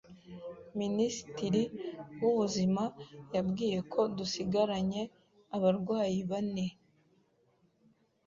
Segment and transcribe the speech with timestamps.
[0.79, 1.63] Minisitiri
[2.21, 2.83] w'ubuzima
[3.35, 5.01] yabwiye ko dusigaranye
[5.55, 6.65] abarwayi bane